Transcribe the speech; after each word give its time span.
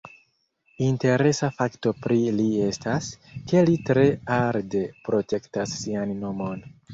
Interesa 0.83 1.49
fakto 1.57 1.93
pri 2.05 2.17
li 2.37 2.45
estas, 2.69 3.11
ke 3.53 3.63
li 3.69 3.77
tre 3.91 4.07
arde 4.39 4.83
protektas 5.05 5.77
sian 5.85 6.17
nomon. 6.25 6.67